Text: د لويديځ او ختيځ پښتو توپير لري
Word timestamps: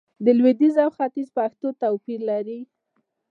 د 0.23 0.27
لويديځ 0.37 0.75
او 0.83 0.89
ختيځ 0.95 1.27
پښتو 1.37 1.67
توپير 1.81 2.19
لري 2.29 2.59